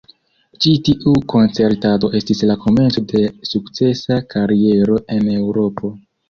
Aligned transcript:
Ĉi 0.63 0.71
tiu 0.85 1.11
koncertado 1.33 2.09
estis 2.19 2.41
la 2.53 2.55
komenco 2.63 3.05
de 3.13 3.21
sukcesa 3.51 4.19
kariero 4.37 4.99
en 5.19 5.31
Eŭropo. 5.37 5.93